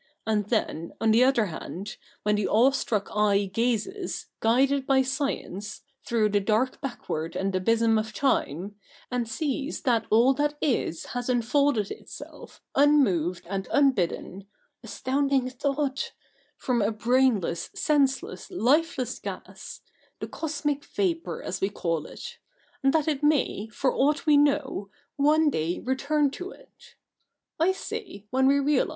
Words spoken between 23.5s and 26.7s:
for aught we know, one day return to